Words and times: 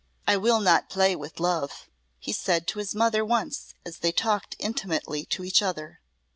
"I 0.25 0.35
will 0.35 0.59
not 0.59 0.89
play 0.89 1.15
with 1.15 1.39
love," 1.39 1.87
he 2.17 2.33
said 2.33 2.65
to 2.69 2.79
his 2.79 2.95
mother 2.95 3.23
once 3.23 3.75
as 3.85 3.99
they 3.99 4.11
talked 4.11 4.55
intimately 4.57 5.25
to 5.25 5.43
each 5.43 5.61
other. 5.61 5.99